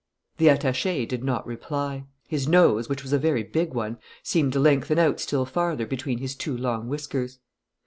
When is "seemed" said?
4.23-4.51